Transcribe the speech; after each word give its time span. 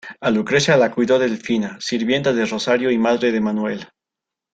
A 0.19 0.31
Lucrecia 0.31 0.77
la 0.77 0.89
cuidó 0.89 1.19
Delfina, 1.19 1.77
sirvienta 1.79 2.33
de 2.33 2.47
Rosario 2.47 2.89
y 2.89 2.97
madre 2.97 3.31
de 3.31 3.39
Manuel. 3.39 3.87